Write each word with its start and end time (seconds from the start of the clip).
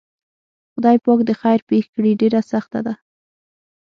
خدای 0.73 0.97
پاک 1.05 1.19
دې 1.27 1.33
خیر 1.41 1.59
پېښ 1.69 1.85
کړي 1.95 2.11
ډېره 2.21 2.41
سخته 2.51 2.79
ده. 2.85 2.93